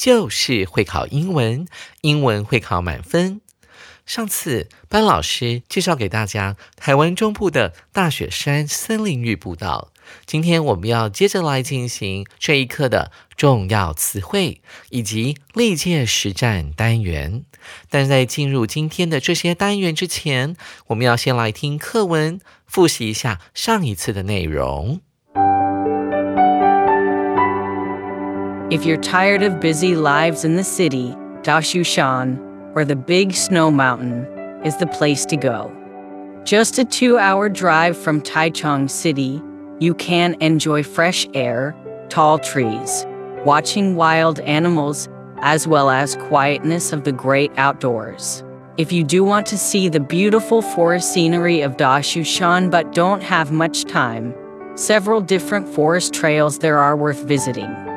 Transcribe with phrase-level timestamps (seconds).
[0.00, 1.66] 就是会考英文，
[2.00, 3.42] 英文会考满分。
[4.06, 9.92] 上次班老师介绍给大家台湾中部的大雪山森林浴步道，
[10.24, 17.44] 今天我们要接着来进行这一课的重要词汇以及历届实战单元。
[17.90, 25.02] 但在进入今天的这些单元之前，我们要先来听课文，复习一下上一次的内容。
[28.70, 31.08] If you're tired of busy lives in the city,
[31.42, 32.38] Dashushan
[32.76, 34.26] or the Big Snow Mountain
[34.64, 35.74] is the place to go.
[36.44, 39.42] Just a two hour drive from Taichung City,
[39.80, 41.74] you can enjoy fresh air,
[42.10, 43.06] tall trees,
[43.44, 48.44] watching wild animals, as well as quietness of the great outdoors.
[48.76, 53.50] If you do want to see the beautiful forest scenery of Dashushan but don't have
[53.50, 54.32] much time,
[54.76, 57.89] several different forest trails there are worth visiting.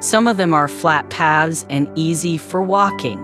[0.00, 3.18] Some of them are flat paths and easy for walking.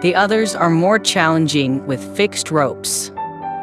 [0.00, 3.10] The others are more challenging with fixed ropes.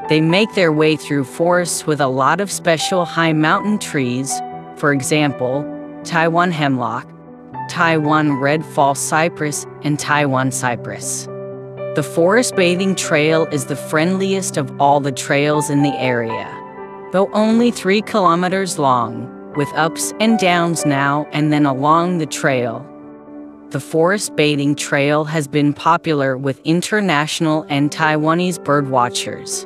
[0.09, 4.37] They make their way through forests with a lot of special high mountain trees,
[4.75, 5.63] for example,
[6.03, 7.09] Taiwan hemlock,
[7.69, 11.25] Taiwan red false cypress, and Taiwan cypress.
[11.95, 16.53] The forest bathing trail is the friendliest of all the trails in the area.
[17.13, 22.85] Though only three kilometers long, with ups and downs now and then along the trail,
[23.71, 29.65] the forest bathing trail has been popular with international and Taiwanese birdwatchers.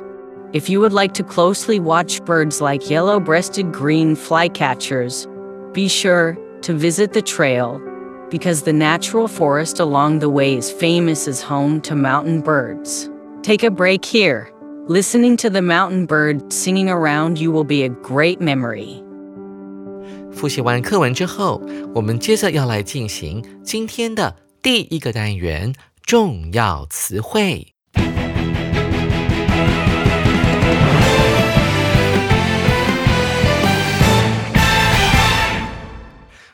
[0.54, 5.28] If you would like to closely watch birds like yellow breasted green flycatchers,
[5.72, 7.80] be sure to visit the trail
[8.32, 13.10] because the natural forest along the way is famous as home to mountain birds.
[13.44, 14.52] Take a break here.
[14.88, 19.04] Listening to the mountain bird singing around you will be a great memory.
[20.34, 21.62] 复习完课文之后，
[21.94, 27.74] 我们接着要来进行今天的第一个单元——重要词汇。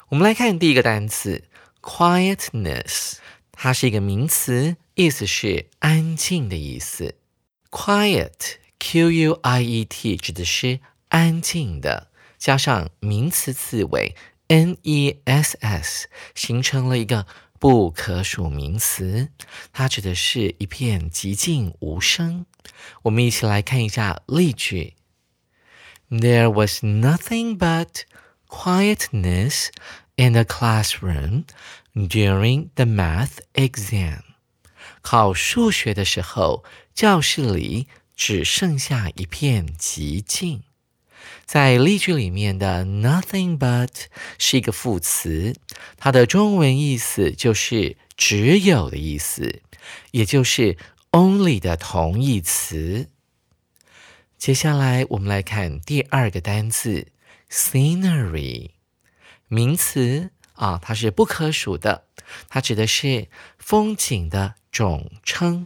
[0.09, 1.43] 我们来看第一个单词
[1.81, 3.13] “quietness”，
[3.51, 7.15] 它是一个名词，意思是安静的意思。
[7.69, 8.57] quiet，q-u-i-e-t，
[10.17, 12.07] 指的是安静的。
[12.37, 14.15] 加上名词词尾
[14.47, 17.25] n e s s，形成了一个
[17.59, 19.29] 不可数名词，
[19.73, 22.45] 它指的是一片寂静无声。
[23.03, 24.93] 我们一起来看一下例句
[26.09, 28.03] ：There was nothing but
[28.47, 29.69] quietness
[30.15, 31.45] in the classroom
[31.93, 34.21] during the math exam。
[35.01, 40.63] 考数学的时候，教室里只剩下一片寂静。
[41.45, 43.89] 在例句里面的 nothing but
[44.37, 45.55] 是一个副词，
[45.97, 49.61] 它的中文意思就是只有的意思，
[50.11, 50.77] 也就是
[51.11, 53.07] only 的同义词。
[54.37, 57.07] 接下来我们来看第二个单词
[57.49, 58.71] scenery，
[59.47, 62.05] 名词啊，它是不可数的，
[62.47, 65.65] 它指的是风景的总称。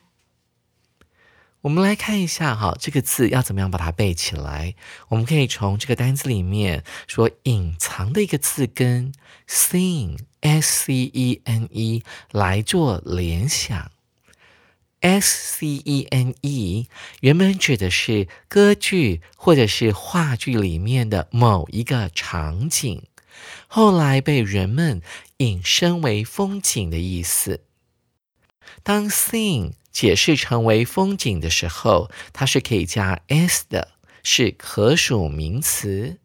[1.62, 4.74] 我们来看一下哈，这个字要怎么样把它背起来？
[5.10, 9.14] 我们可以从这个单词里面说隐藏的一个字根
[9.48, 13.92] scene s c e n e 来做联想。
[15.02, 16.88] s c e n e
[17.20, 23.04] 原本指的是歌剧或者是话剧里面的某一个场景，
[23.68, 25.04] 后来被人们
[25.38, 27.64] 引申为风景的意思。
[28.84, 33.93] 当 scene 解释成为风景的时候，它是可以加 s 的，
[34.23, 36.19] 是可数名词。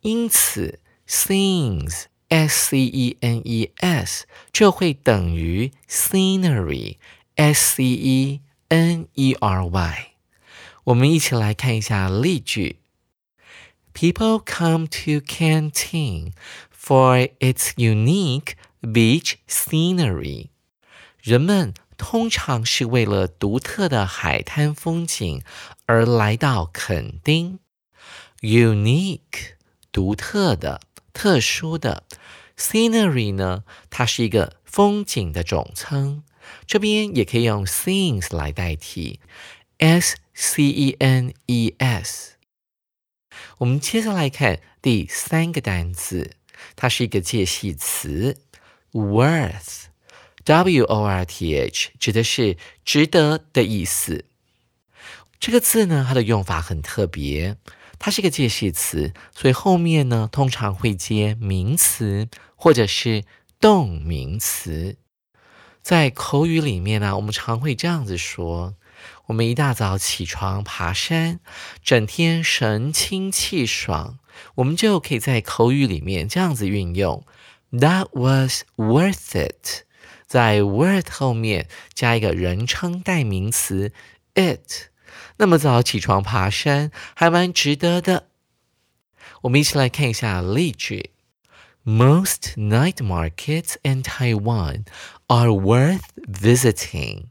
[0.00, 6.96] 因此，scenes s c e n e s 就会等于 scenery
[7.34, 10.06] s c e n e r y。
[10.84, 12.78] 我们一起来看一下例句：
[13.92, 16.32] People come to Canteen
[16.72, 20.48] for its unique beach scenery。
[21.20, 25.43] 人们 通常是为了独特的海滩风景
[25.85, 27.59] 而来到垦丁。
[28.41, 29.55] Unique，
[29.91, 30.81] 独特的、
[31.13, 32.03] 特殊的。
[32.57, 36.23] Scenery 呢，它是一个风景的总称，
[36.65, 39.19] 这边也可以用 scenes 来代替。
[39.77, 42.35] S C E N E S。
[43.57, 46.31] 我们接着来看第三个单词，
[46.75, 48.37] 它是一个介系词
[48.93, 49.85] ，worth
[50.45, 54.25] Worth 指的是值得的意思。
[55.39, 57.57] 这个字呢，它的用法很特别，
[57.99, 63.23] 它是一个介系词，所以后面呢通常会接名词或者是
[63.59, 64.97] 动名词。
[65.81, 68.75] 在口语里面呢，我们常会这样子说。
[69.27, 71.39] 我们一大早起床爬山，
[71.83, 74.19] 整天神清气爽，
[74.55, 77.23] 我们就可以在口语里面这样子运用
[77.71, 79.84] ：That was worth it。
[80.35, 83.93] 在 worth 后面加一个人称代名词
[84.33, 84.89] it。
[85.37, 88.27] 那么早起床爬山还蛮值得的。
[89.43, 91.11] 我们一起来看一下例句
[91.85, 94.83] ：Most night markets in Taiwan
[95.27, 97.27] are worth visiting。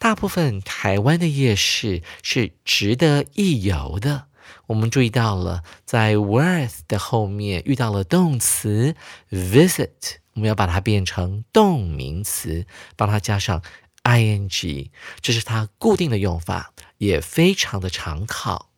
[0.00, 4.26] 大部分台湾的夜市是值得一游的。
[4.66, 8.96] 我们注意到了，在 worth 的后面遇到了动词
[9.30, 12.64] visit，我们要把它变成动名词，
[12.94, 13.60] 帮它加上
[14.04, 14.90] ing，
[15.20, 18.70] 这是它固定的用法，也非常的常考。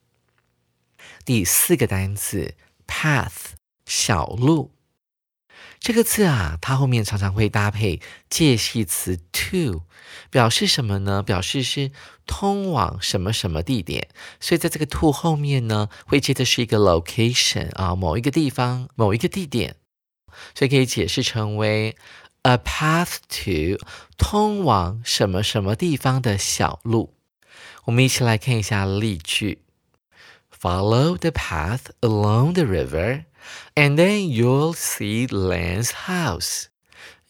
[1.27, 2.55] 第四个单词
[2.87, 3.53] path，
[3.85, 4.73] 小路。
[5.79, 9.83] 这个字啊，它后面常常会搭配介系词 to，
[10.31, 11.23] 表示什么呢？
[11.23, 11.93] 表示是
[12.27, 14.09] 通往什么什么地点。
[14.41, 19.77] 所以在这个 to 后面呢，会接的是一个 location 啊，某一个地方，某一个地点。
[20.55, 21.97] 所以可以解释成为
[22.43, 23.85] a path to
[24.17, 27.15] 通往什么什么地方的小路。
[27.85, 29.63] 我们一起来看一下例句
[30.61, 33.25] ：Follow the path along the river。
[33.75, 36.67] And then you'll see Lan's house。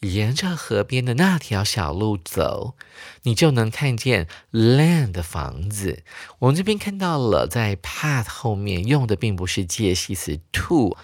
[0.01, 2.75] 沿着河边的那条小路走，
[3.23, 6.03] 你就能看见 Land 的房子。
[6.39, 10.97] 我们这边看到了，在 path 后面用的并不是介系词 to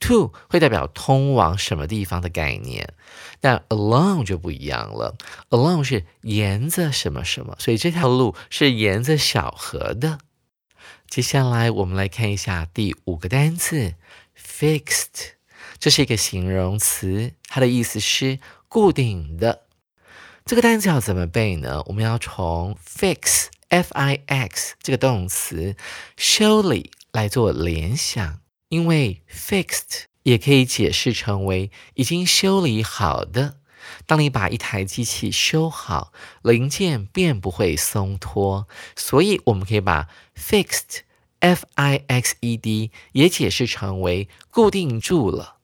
[0.00, 2.94] To 会代表通往什么地方的概念，
[3.40, 5.16] 但 along 就不一样了。
[5.50, 10.18] along 是沿着什么什么，所以这条路是沿着小河的。
[11.08, 13.94] 接下来我们来看一下第五个单词。
[14.36, 15.32] Fixed，
[15.78, 18.38] 这是一个形容词，它的意思是
[18.68, 19.66] 固定的。
[20.46, 21.82] 这个单词要怎么背呢？
[21.86, 25.76] 我们要从 fix，f-i-x 这个动词
[26.16, 28.39] 修理来做联想，
[28.69, 33.57] 因为 fixed 也可以解释成为已经修理好的。
[34.05, 45.57] 当你把一台机器修好，零件便不会松脱，所以我们可以把 fixed。f i x e d 也解释成为固定住了。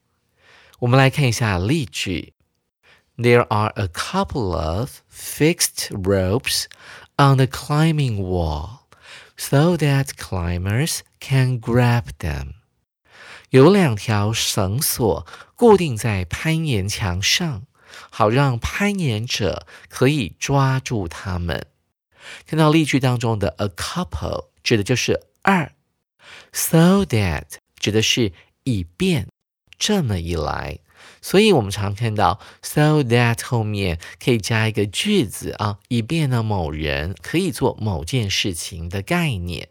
[0.80, 2.34] 我们来看一下例句：
[3.18, 6.66] There are a couple of fixed ropes
[7.18, 8.82] on the climbing wall,
[9.36, 12.54] so that climbers can grab them.
[13.51, 17.63] 有两条绳索固定在攀岩墙上，
[18.11, 21.67] 好让攀岩者可以抓住它们。
[22.47, 25.73] 看到例句当中的 a couple 指的就是二
[26.53, 27.45] ，so that
[27.79, 28.33] 指的是
[28.65, 29.29] 以便，
[29.79, 30.81] 这么一来，
[31.23, 39.69] 所以我们常看到 so that 后面可以加一个句子啊，以便呢某人可以做某件事情的概念。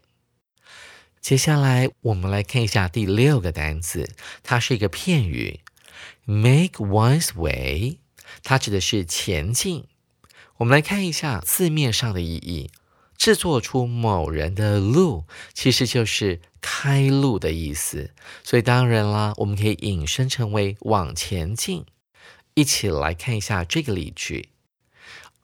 [1.26, 4.08] 接下来我们来看一下第六个单词，
[4.44, 5.58] 它是一个片语
[6.24, 7.98] ，make one's way，
[8.44, 9.86] 它指的是前进。
[10.58, 12.70] 我们来看一下字面上的意义。
[13.16, 18.12] 制作出某人的路，其实就是开路的意思。
[18.44, 21.84] 所以当然啦，我们可以引申成为往前进。
[22.54, 24.50] 一起来看一下这个例句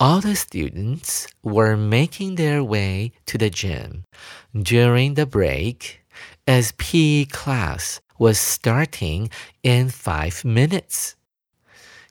[0.02, 4.04] ：All the students were making their way to the gym
[4.54, 6.00] during the break
[6.46, 9.30] as PE class was starting
[9.62, 11.14] in five minutes.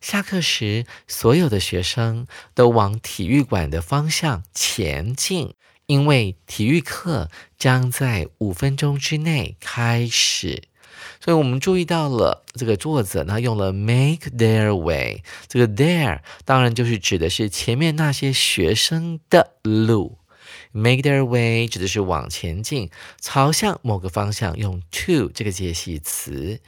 [0.01, 5.55] 下课时，所有的学生都往体育馆的方向前进，
[5.87, 10.69] 因为体育课将在五分钟之内开始。
[11.20, 20.18] 所以我们注意到了这个作者呢用了 make their way，这个 their 当然就是指的是前面那些学生的路
[20.72, 26.60] make their way 指的是往前进，朝向某个方向，用 to 这个介系词，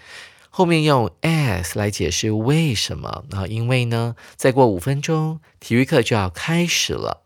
[0.50, 3.26] 后面用 as 来解释为什么。
[3.30, 7.24] 然后因为呢，再过五分钟，体育课就要开始了。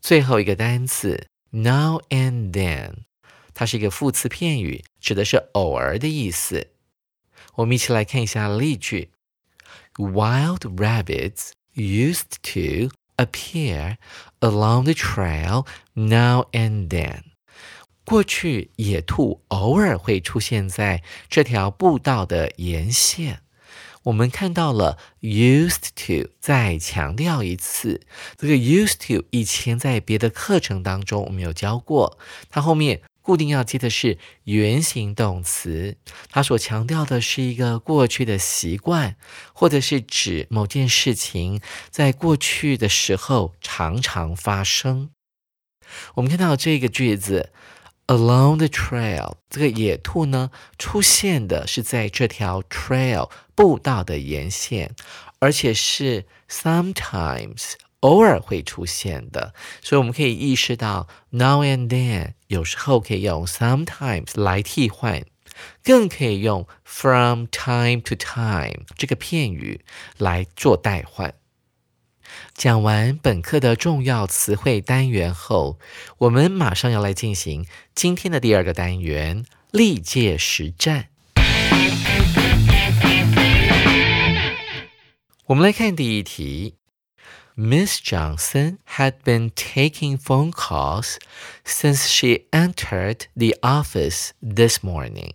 [0.00, 2.92] 最后一个单词 now and then，
[3.54, 6.68] 它是一个副词片语，指的是偶尔的意思。
[7.56, 9.10] 我们一起来看一下例句
[9.94, 13.96] ：Wild rabbits used to appear
[14.40, 17.22] along the trail now and then。
[18.04, 23.42] 过去，野兔偶尔会出现在这条步道的沿线。
[24.04, 28.00] 我们看到了 used to，再强调一次，
[28.38, 33.02] 这个 used to 以前在别的课程当中我们有教过，它后面。
[33.30, 35.96] 固定要接的是原形动词，
[36.30, 39.14] 它所强调的是一个过去的习惯，
[39.52, 41.60] 或者是指某件事情
[41.90, 45.10] 在过去的时候常常发生。
[46.16, 47.52] 我们看到这个句子
[48.08, 54.96] ，along the trail，这个野兔呢出现的是在这条 trail 步道的沿线，
[55.38, 57.74] 而且是 sometimes。
[58.00, 59.52] 偶尔会出现的，
[59.82, 65.22] 所以我们可以意识到 now and then 有时候可以用 sometimes 来替换，
[65.84, 69.84] 更可以用 from time to time 这个片语
[70.16, 71.34] 来做代换。
[72.54, 75.78] 讲完本课的重要词汇单元后，
[76.18, 81.08] 我们马上要来进行今天的第二个单元历届实战。
[85.46, 86.79] 我们来看第一题。
[87.59, 91.17] Miss Johnson had been taking phone calls
[91.63, 95.33] since she entered the office this morning.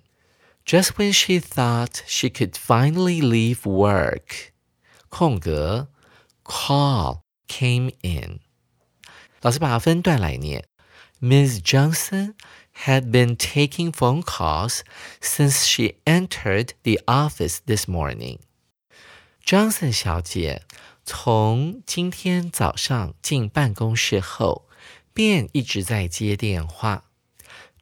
[0.67, 4.53] Just when she thought she could finally leave work,
[5.09, 5.89] 空格
[6.45, 8.41] call came in.
[9.41, 10.65] 老师把它分段来念。
[11.21, 11.61] Ms.
[11.61, 12.35] Johnson
[12.87, 14.83] had been taking phone calls
[15.21, 18.39] since she entered the office this morning.
[19.45, 20.63] Johnson 小姐
[21.08, 24.68] 从今天早上进办公室后，
[25.14, 27.04] 便一直在接电话。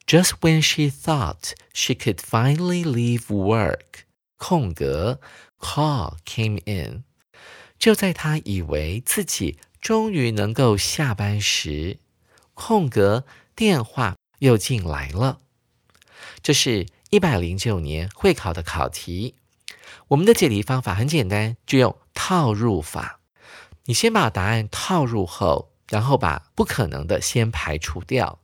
[0.06, 4.04] Just when she thought she could finally leave work，
[4.36, 5.22] 空格
[5.58, 7.06] ，call came in。
[7.80, 12.00] 就在她以为自己终于能够下班时，
[12.54, 13.24] 空格，
[13.56, 15.40] 电话又进来了。
[16.42, 19.36] 这是一百零九年会考的考题。
[20.10, 23.20] 我们的解题方法很简单，就用套入法。
[23.84, 28.42] 你先把答案套入后，然后把不可能的先排除掉。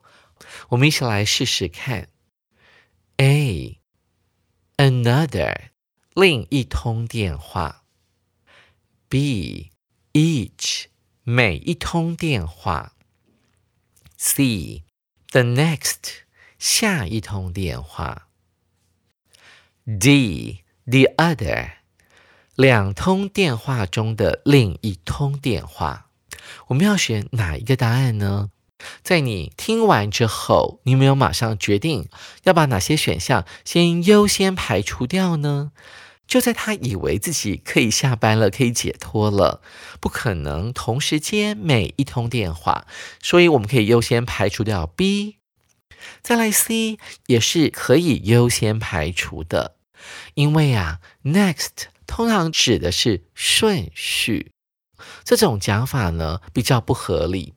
[0.67, 2.09] 我们一起来试试看。
[3.15, 3.79] A
[4.75, 5.69] another
[6.13, 7.85] 另一通电话。
[9.07, 9.71] B
[10.11, 10.87] each
[11.23, 12.97] 每一通电话。
[14.17, 14.83] C
[15.31, 16.23] the next
[16.57, 18.27] 下一通电话。
[19.85, 21.78] D the other
[22.59, 26.07] 两通电话中的另一通电话，
[26.67, 28.49] 我们要选哪一个答案呢？
[29.01, 32.09] 在你听完之后，你有没有马上决定
[32.43, 35.71] 要把哪些选项先优先排除掉呢？
[36.27, 39.61] 就在他以为自己可以下班了，可以解脱了，
[40.01, 42.85] 不可能同时接每一通电话，
[43.23, 45.37] 所以我们可以优先排除掉 B。
[46.21, 46.97] 再来 C
[47.27, 49.77] 也是可以优先排除的。
[50.33, 54.51] 因为啊，next 通常指的是顺序，
[55.23, 57.53] 这种讲法呢比较不合理。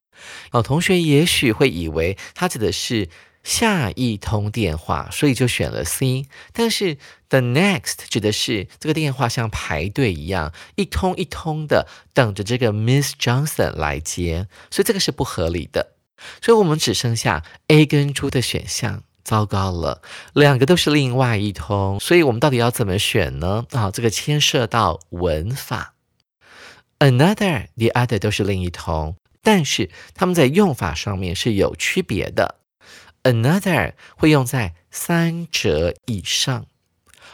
[0.53, 3.09] 有同学也许会以为它指的是
[3.43, 6.27] 下一通电话，所以就选了 C。
[6.53, 6.99] 但是
[7.31, 15.95] the next 指的是这个电话像排队一样，一通一通的等着这个 Miss Johnson 来接，所以这个是不合理的。
[16.43, 19.03] 所以我们只剩下 A 跟 D 的选项。
[19.25, 20.03] 糟糕了，
[20.33, 23.65] 两个都是另外一通，所以我们到底要怎么选呢？
[23.71, 25.95] 啊，这个牵涉到文法。
[26.99, 32.57] Another、the other 都是另一通，但是它们在用法上面是有区别的。
[33.25, 36.67] Another 会用在三者以上，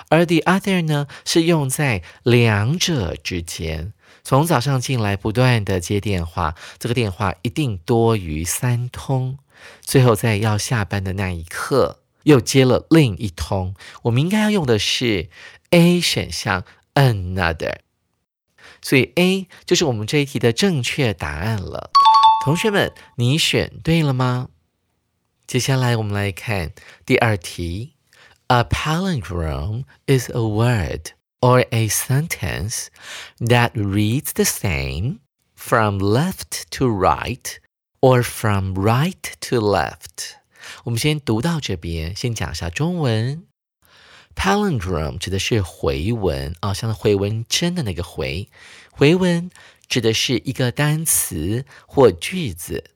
[0.09, 3.93] 而 the other 呢是用在两者之间。
[4.23, 9.39] 从早上进来不断的接电话，这个电话一定多于三通。
[9.81, 13.75] 最后，在要下班的那一刻，又接了另一通。
[14.03, 15.29] 我们应该要用的是
[15.71, 17.79] A 选项 another，
[18.83, 21.91] 所以 A 就是我们这一题的正确答案了。
[22.45, 24.49] 同学们，你选对了吗？
[25.47, 26.73] 接下来我们来看
[27.07, 27.95] 第二题。
[28.51, 32.87] A palindrome is a word or a sentence
[33.39, 35.19] that reads the same
[35.55, 37.59] from left to right
[38.01, 40.37] or from right to left。
[40.85, 43.45] 我们先读到这边，先讲一下中文。
[44.35, 48.49] Palindrome 指的是回文啊，像回文针的那个回。
[48.91, 49.51] 回文
[49.89, 52.91] 指的是一个单词或句子，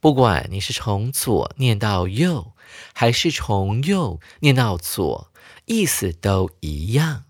[0.00, 2.52] 不管你是从左念到右，
[2.94, 5.30] 还是从右念到左，
[5.66, 7.24] 意思都一样。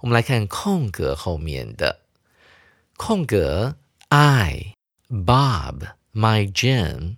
[0.00, 2.00] 我们来看空格后面的
[2.96, 3.76] 空格
[4.08, 4.74] ，I
[5.08, 7.16] Bob my gym，。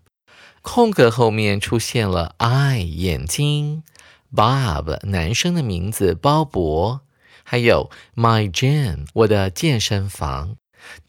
[0.62, 3.82] 空格后面出现了 I 眼睛
[4.34, 7.00] ，Bob 男生的名字鲍勃，
[7.42, 10.56] 还有 my gym 我的健身房。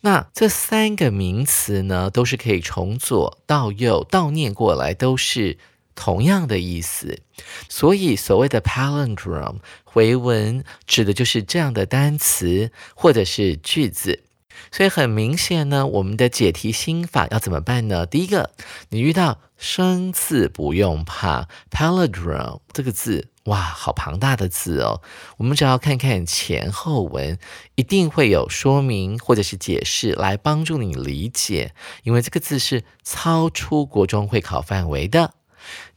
[0.02, 5.58] 那这三个名词呢，都是可以从左到右倒念过来，都是
[5.96, 7.22] 同样的意思。
[7.70, 14.24] 所以所谓的 palindrome 回文，指的就是这样的单词或者是句子。
[14.72, 18.06] 所以很明显呢，我们的解题心法要怎么办呢？
[18.06, 18.52] 第一个，
[18.90, 25.02] 你遇到生字不用怕，palindrome 这个字，哇，好庞大的字哦。
[25.38, 27.38] 我们只要看看前后文，
[27.76, 35.34] 一定会有说明或者是解释来帮助你理解，因为这个字是超出国中会考范围的。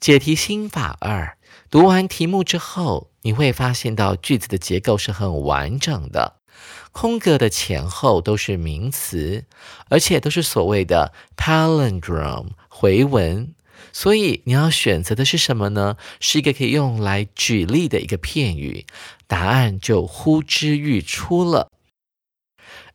[0.01, 1.37] 解题心法二，
[1.69, 6.38] 读完题目之后，你会发现到句子的结构是很完整的。
[6.93, 9.45] 空格的前后都是名词，
[9.89, 13.55] 而且都是所谓的 palindrome 回文，
[13.93, 15.97] 所以你要选择的是什么呢？
[16.19, 18.87] 是一个可以用来举例的一个片语，
[19.27, 21.71] 答案就呼之欲出了。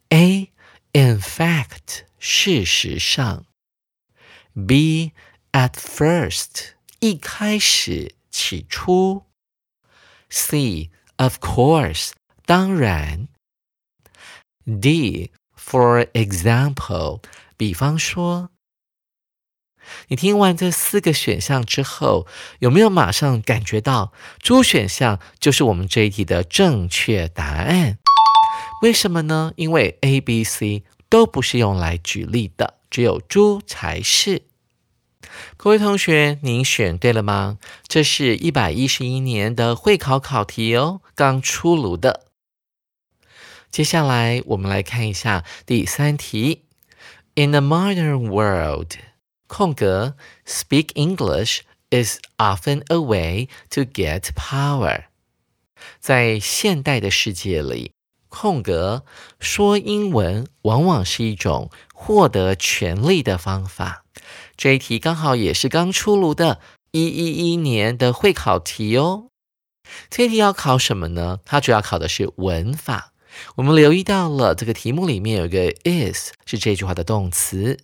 [0.09, 0.51] A
[0.91, 3.45] in fact 事实上
[4.67, 5.13] ，B
[5.51, 9.23] at first 一开始起初
[10.29, 12.11] ，C of course
[12.45, 13.29] 当然。
[14.65, 17.21] D, for example，
[17.57, 18.49] 比方说，
[20.07, 22.25] 你听完这四个选项之后，
[22.59, 27.97] 有没有马上感觉到猪选项就是我们这一题的正确答案？
[28.81, 29.53] 为什么呢？
[29.57, 34.43] 因为 A、B、C 都不是用来举例的，只有猪才是。
[35.57, 37.57] 各位同学，您选对了吗？
[37.87, 42.27] 这是一百一十一年的会考考题哦，刚出炉的。
[43.73, 46.65] 接下来，我们来看一下第三题。
[47.33, 48.91] In the modern world，
[49.47, 55.05] 空格，speak English is often a way to get power。
[55.99, 57.93] 在现代的世界里，
[58.29, 59.05] 空格
[59.39, 64.05] 说英文往往是一种获得权力的方法。
[64.55, 66.59] 这一题刚好也是刚出炉的
[66.91, 69.29] 一一一年的会考题哦。
[70.11, 71.39] 这题要考什么呢？
[71.43, 73.12] 它主要考的是文法。
[73.55, 77.77] 我们留意到了这个题目里面有一个 is 是这句话的动词，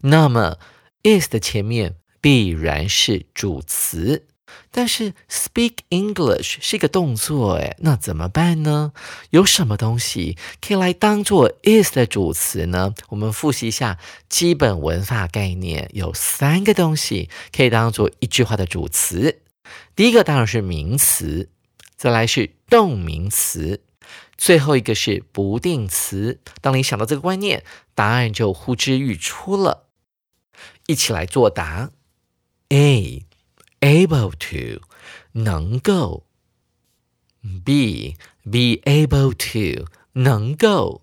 [0.00, 0.58] 那么
[1.02, 4.26] is 的前面必然是主词，
[4.70, 8.92] 但是 speak English 是一个动作，诶，那怎么办呢？
[9.30, 12.94] 有什么东西可以来当做 is 的主词呢？
[13.08, 19.40] 我们复习一下基本文法概念，有三个东西可以当做一句话的主词。
[19.94, 21.48] 第一个当然是名词，
[21.96, 23.82] 再来是动名词。
[24.36, 26.40] 最后一个是不定词。
[26.60, 29.88] 当你想到这个观念，答案就呼之欲出了。
[30.86, 31.90] 一起来作答。
[32.68, 33.24] ：A.
[33.80, 34.82] Able to
[35.32, 36.26] 能够。
[37.42, 38.16] ；B.
[38.42, 41.02] Be able to 能够。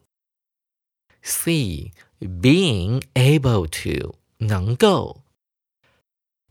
[1.24, 1.91] ；C.
[2.19, 5.24] Being able to 能够。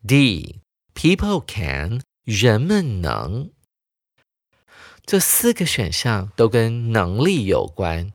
[0.06, 0.60] ；D.
[0.94, 3.50] People can 人们能。
[5.04, 8.12] 这四个选项都跟能力有关，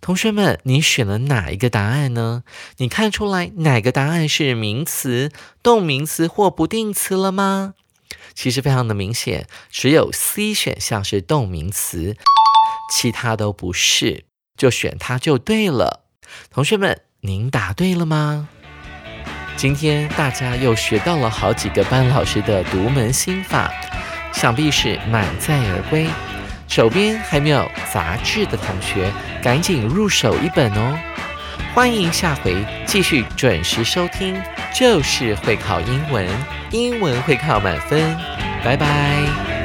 [0.00, 2.44] 同学们，你选了哪一个答案呢？
[2.76, 7.74] 你看出来哪个答案是名词、动名词或不定词了吗？
[8.34, 12.16] 其实非常的明显，只有 C 选项是动名词，
[12.92, 16.04] 其他都不是，就选它就对了。
[16.50, 18.48] 同学们，您答对了吗？
[19.56, 23.72] 今天大家又学到了好几个班老师的独门心法。
[24.36, 26.06] 想必是满载而归。
[26.68, 29.10] 手边还没有杂志的同学，
[29.42, 30.94] 赶紧入手一本哦！
[31.74, 34.38] 欢迎下回继续准时收听，
[34.74, 36.28] 就是会考英文，
[36.70, 38.14] 英文会考满分。
[38.62, 39.55] 拜拜。